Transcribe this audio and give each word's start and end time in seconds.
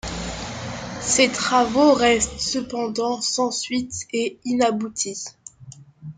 Ses 0.99 1.29
travaux 1.31 1.93
restent 1.93 2.39
cependant 2.39 3.21
sans 3.21 3.51
suite 3.51 4.07
et 4.11 4.39
inaboutis. 4.45 5.25